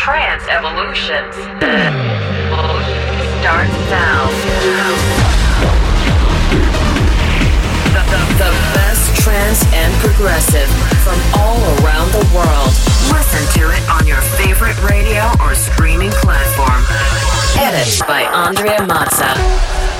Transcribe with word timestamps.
Trance 0.00 0.48
Evolutions. 0.48 1.34
Starts 3.36 3.76
now. 3.92 4.32
The, 7.84 8.00
the, 8.08 8.20
the 8.40 8.50
best 8.72 9.14
trance 9.20 9.62
and 9.74 9.92
progressive 10.00 10.70
from 11.04 11.20
all 11.38 11.60
around 11.84 12.10
the 12.12 12.24
world. 12.34 12.72
Listen 13.12 13.44
to 13.60 13.68
it 13.76 13.84
on 13.90 14.06
your 14.06 14.22
favorite 14.40 14.82
radio 14.82 15.28
or 15.38 15.54
streaming 15.54 16.12
platform. 16.12 16.82
Edit 17.60 18.00
by 18.08 18.22
Andrea 18.22 18.78
Mazza. 18.78 19.99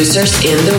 Producers 0.00 0.42
in 0.46 0.56
the 0.64 0.69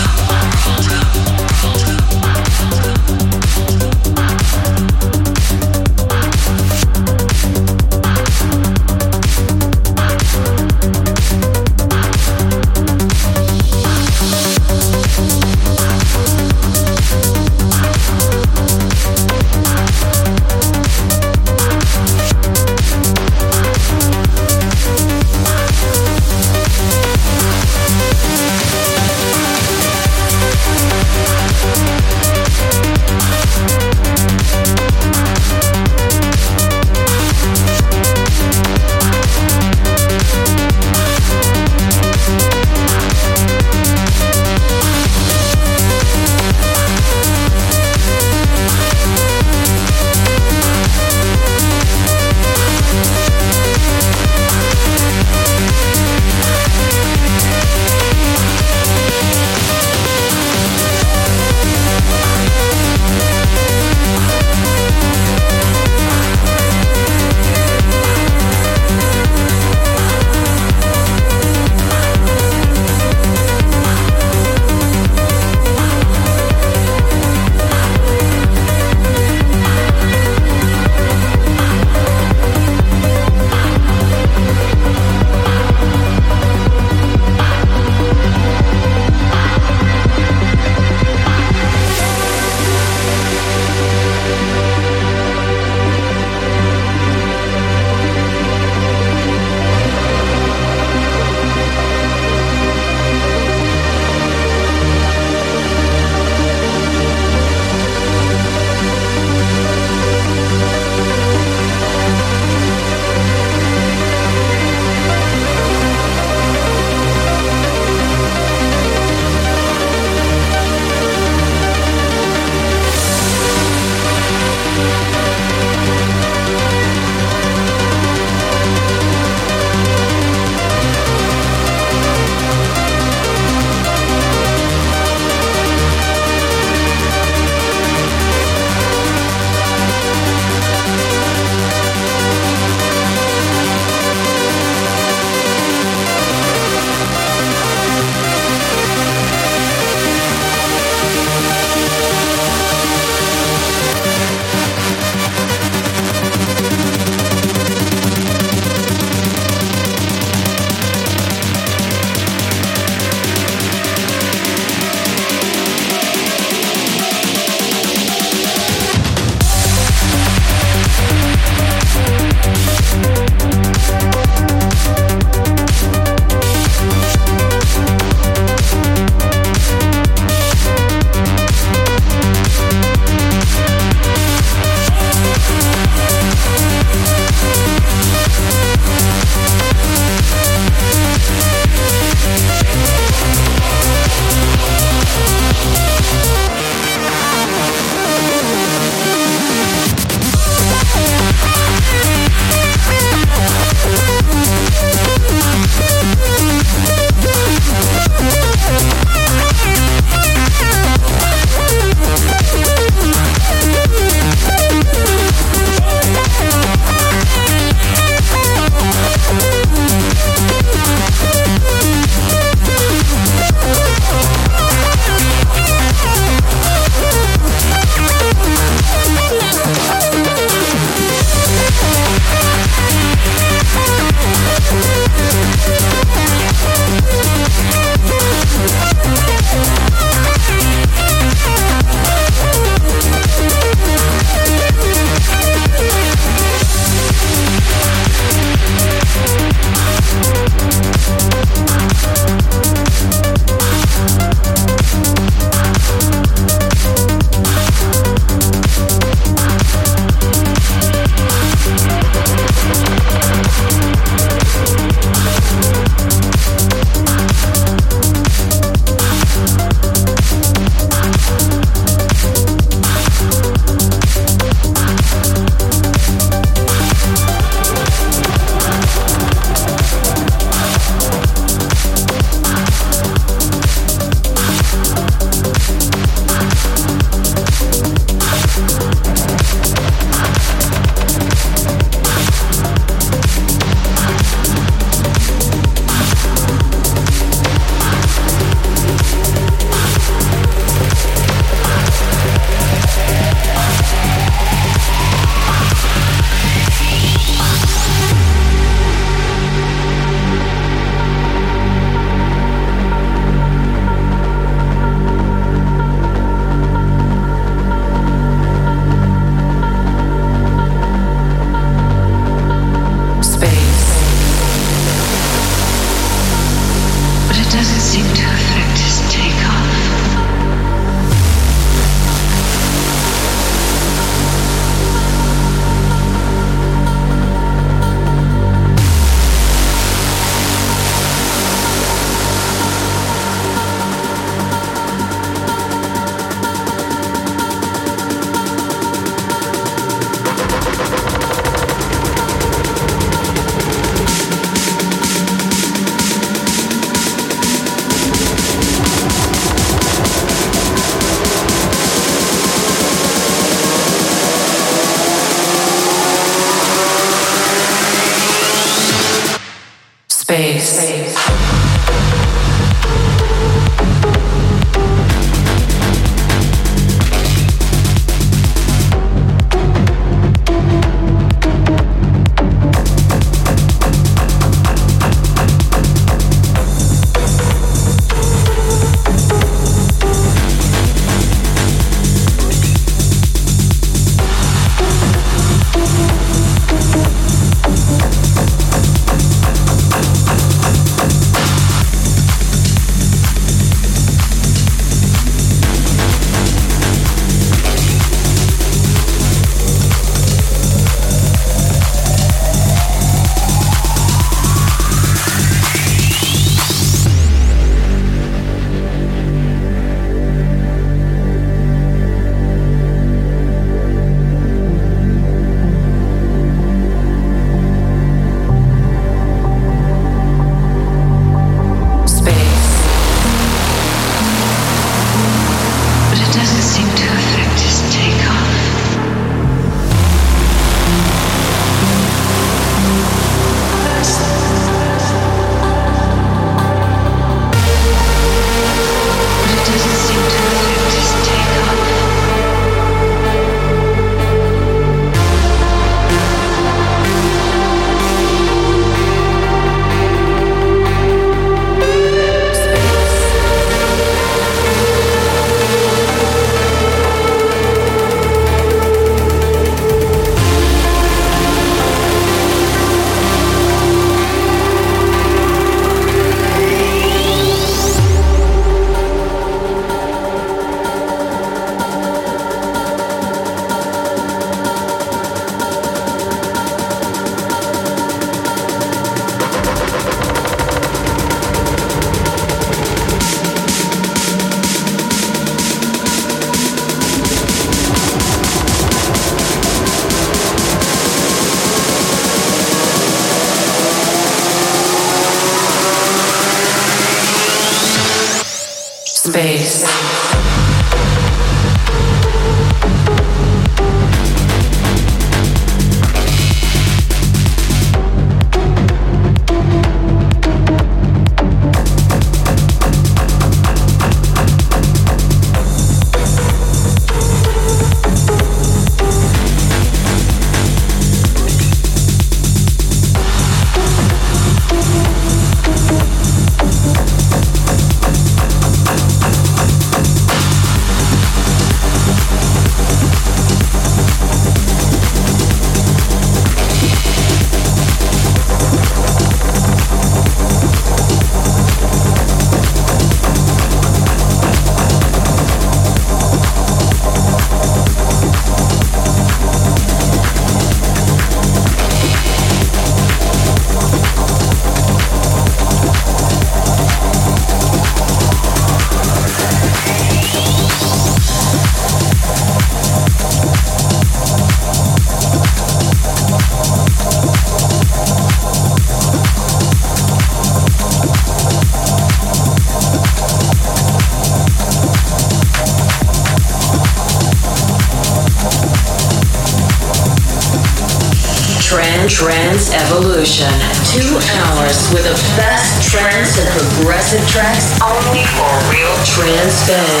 with 594.93 595.03
the 595.03 595.15
best 595.39 595.89
trance 595.89 596.37
and 596.37 596.47
progressive 596.51 597.23
tracks 597.29 597.79
only 597.81 598.25
for 598.35 598.51
real 598.71 598.95
trance 599.07 599.63
fans. 599.63 600.00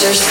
Producers 0.00 0.27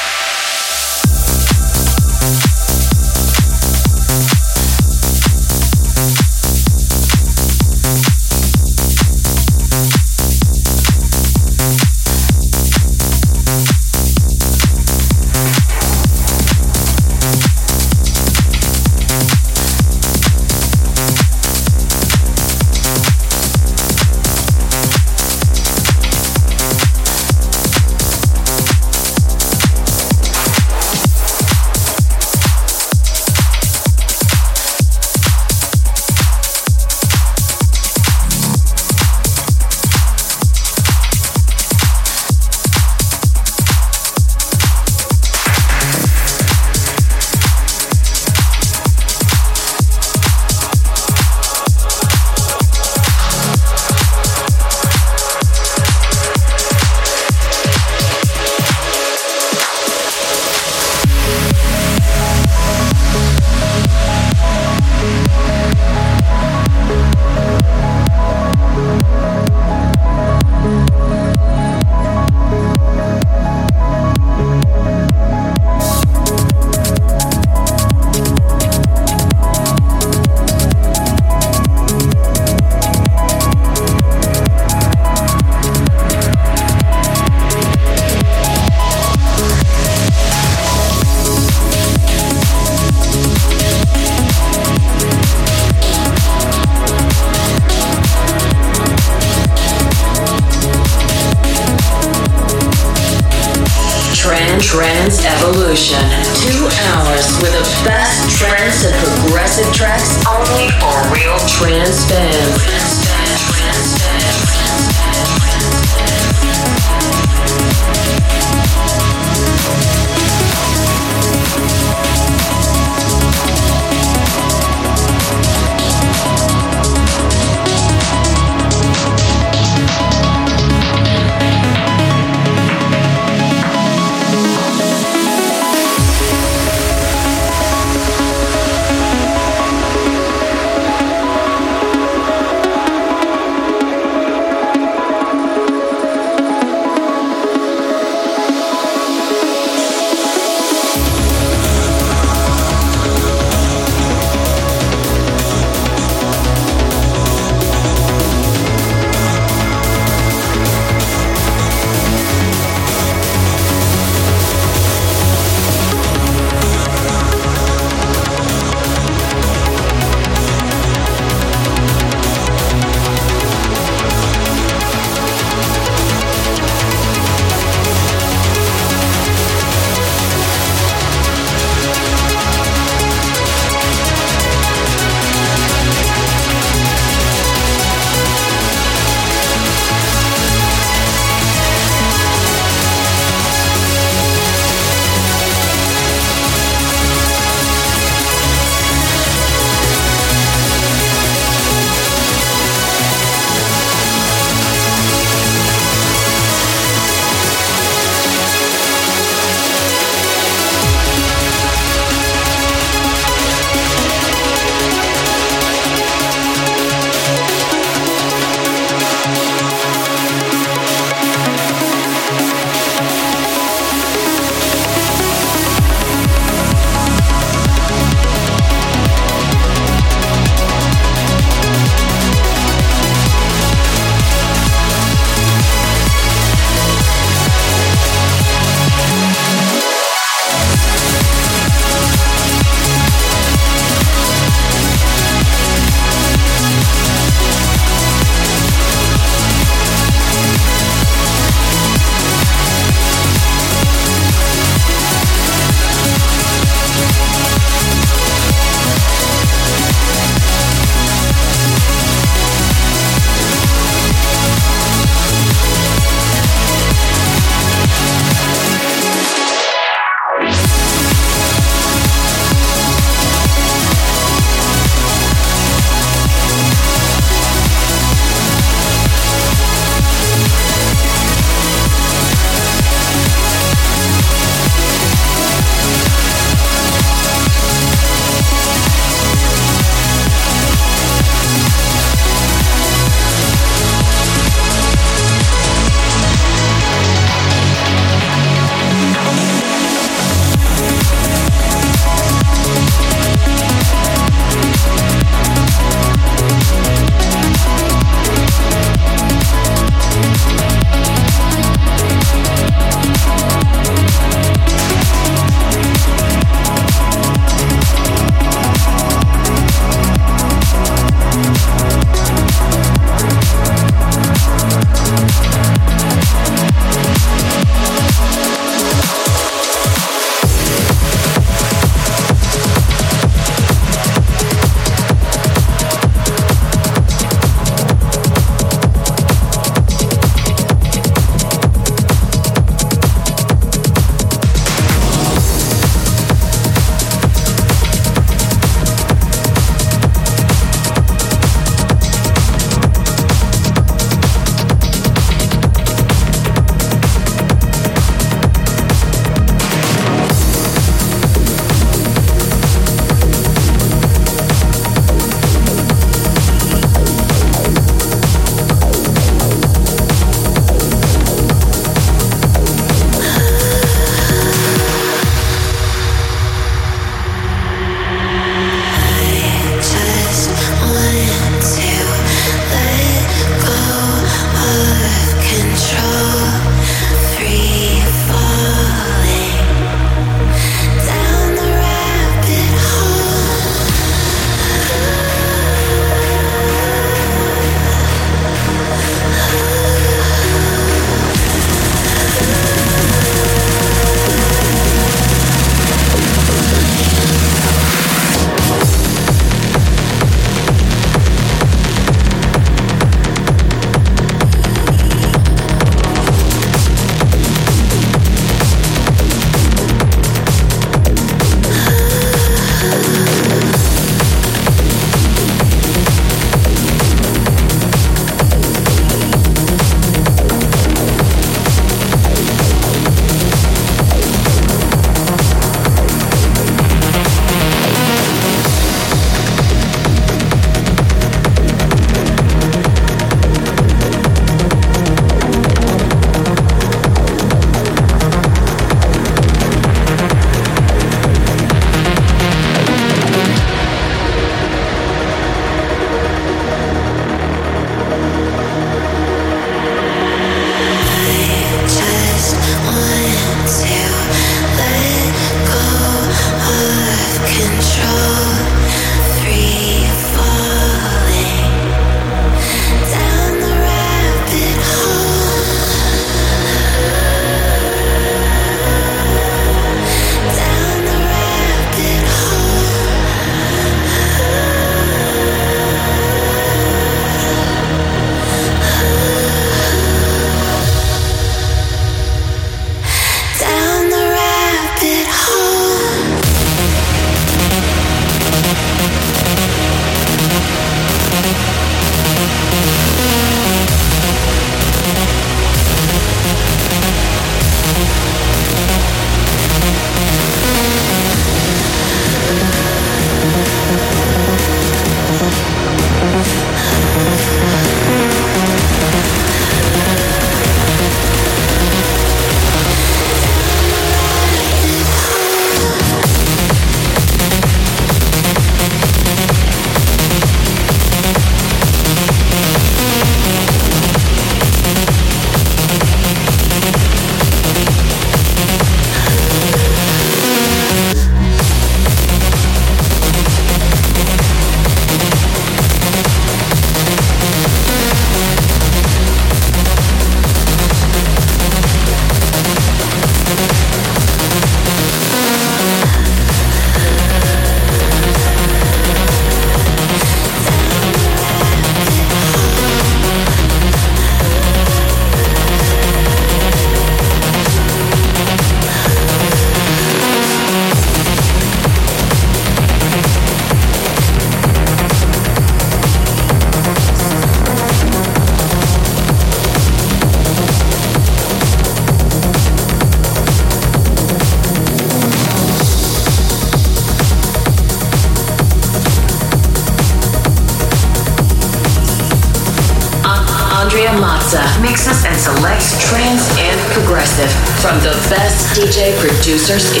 producers 599.71 600.00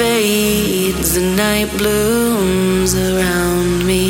fades, 0.00 1.12
the 1.16 1.20
night 1.20 1.70
blooms 1.76 2.94
around 2.94 3.86
me. 3.86 4.06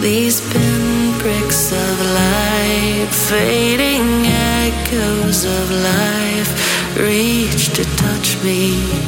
These 0.00 0.40
pinpricks 0.52 1.70
of 1.70 1.94
light, 2.20 3.10
fading 3.30 4.10
echoes 4.66 5.44
of 5.44 5.66
life, 5.92 6.50
reach 6.98 7.68
to 7.76 7.84
touch 8.02 8.28
me. 8.42 9.07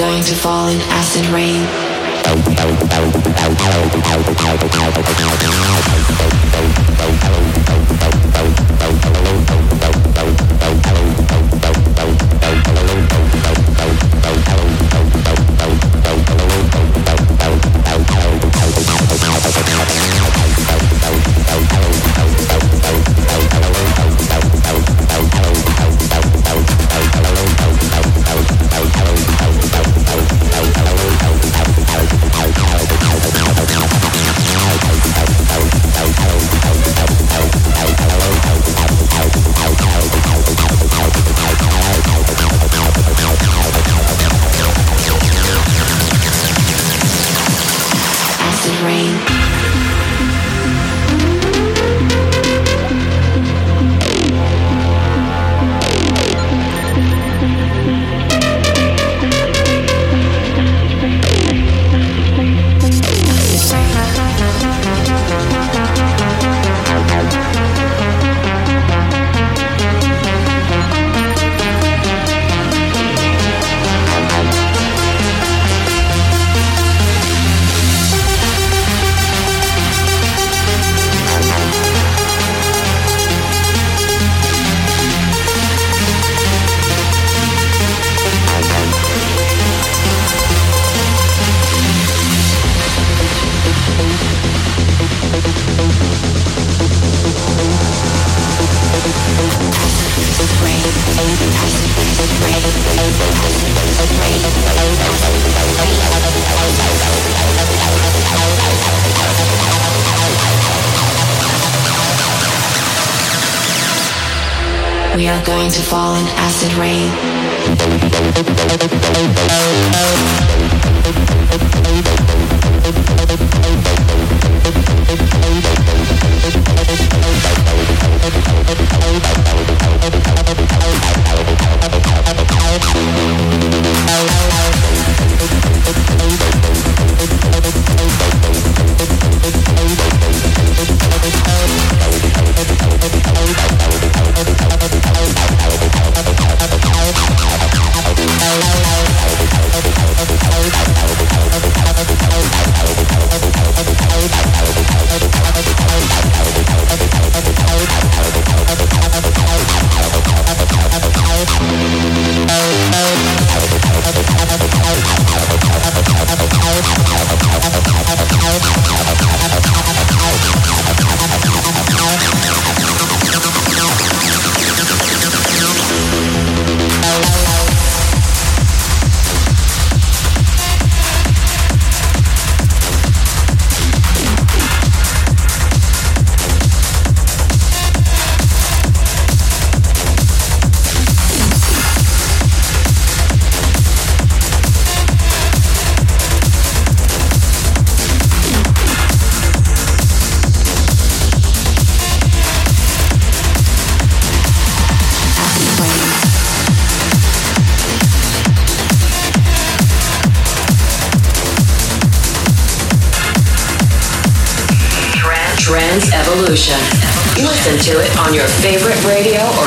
Going 0.00 0.24
to 0.24 0.34
fall 0.34 0.68
in 0.68 0.80
acid 0.92 1.26
rain. 1.26 1.90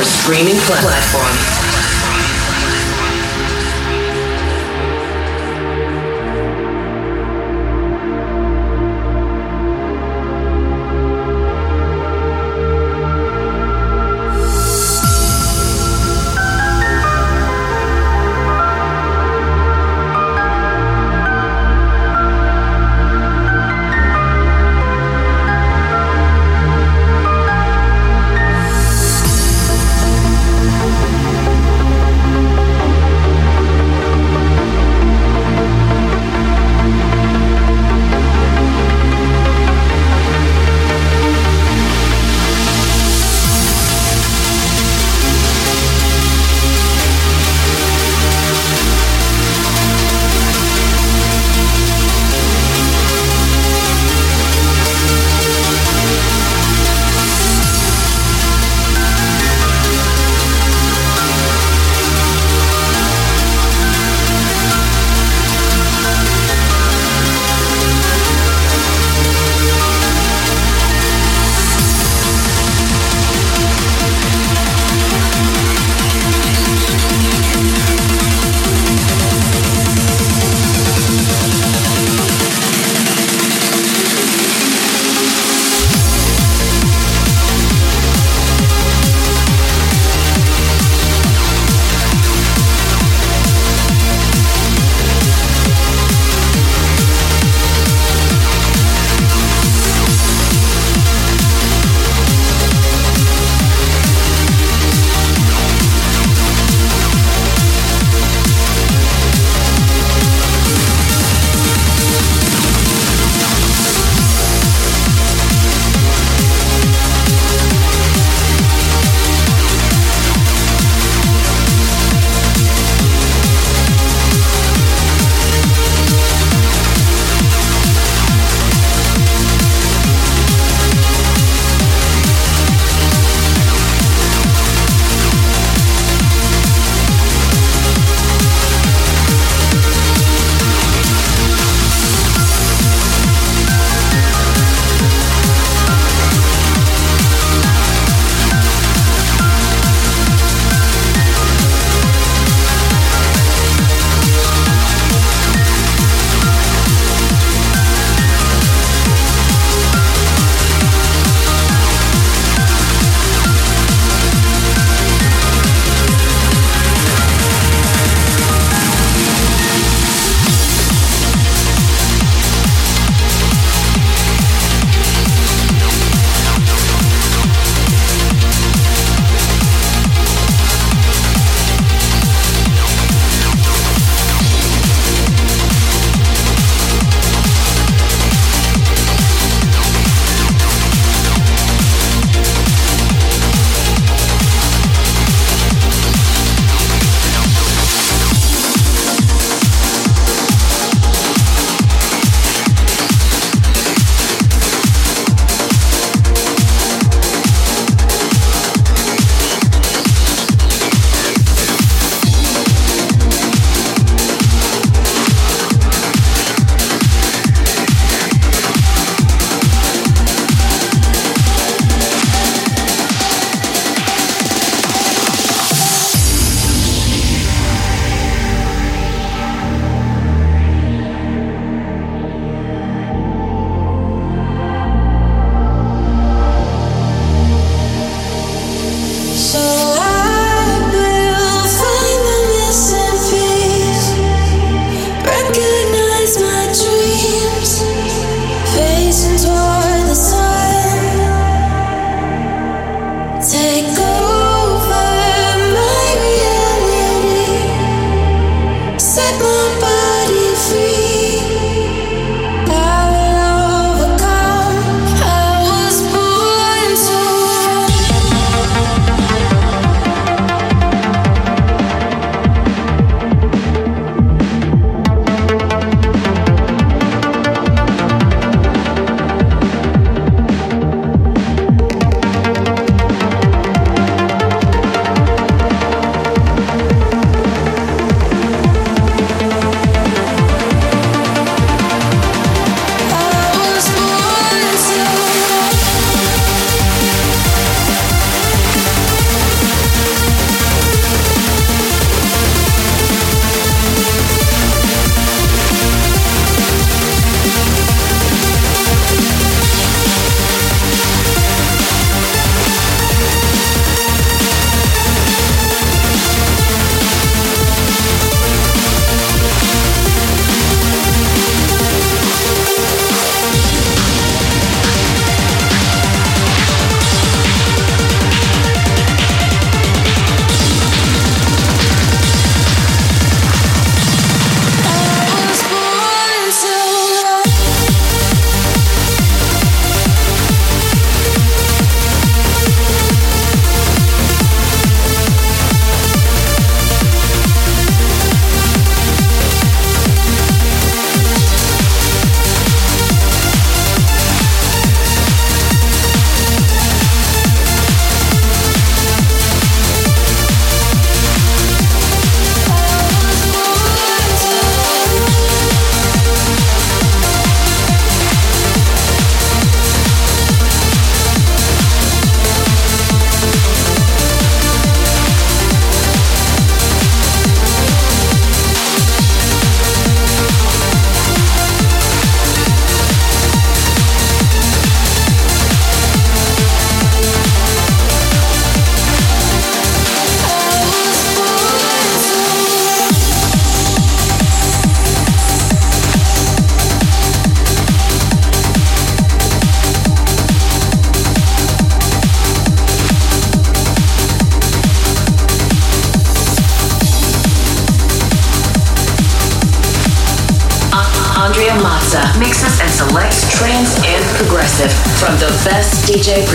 Streaming 0.03 0.57
platform. 0.57 1.52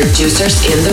Producers 0.08 0.64
in 0.64 0.84
the 0.84 0.87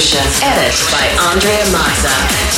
Evolution. 0.00 0.24
Edit 0.42 0.72
by 0.90 1.04
Andrea 1.28 1.62
Mazza. 1.66 2.49